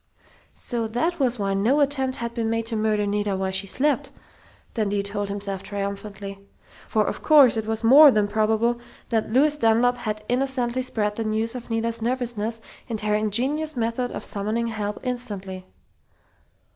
So 0.55 0.87
that 0.87 1.19
was 1.19 1.37
why 1.37 1.53
no 1.53 1.79
attempt 1.79 2.15
had 2.17 2.33
been 2.33 2.49
made 2.49 2.65
to 2.65 2.75
murder 2.75 3.05
Nita 3.05 3.35
while 3.37 3.51
she 3.51 3.67
slept! 3.67 4.09
Dundee 4.73 5.03
told 5.03 5.29
himself 5.29 5.61
triumphantly. 5.61 6.39
For 6.87 7.05
of 7.05 7.21
course 7.21 7.55
it 7.55 7.67
was 7.67 7.83
more 7.83 8.09
than 8.09 8.27
probable 8.27 8.79
that 9.09 9.31
Lois 9.31 9.57
Dunlap 9.57 9.97
had 9.97 10.23
innocently 10.27 10.81
spread 10.81 11.17
the 11.17 11.23
news 11.23 11.53
of 11.53 11.69
Nita's 11.69 12.01
nervousness 12.01 12.59
and 12.89 12.99
her 13.01 13.13
ingenious 13.13 13.77
method 13.77 14.09
of 14.11 14.23
summoning 14.23 14.69
help 14.69 14.97
instantly.... 15.03 15.67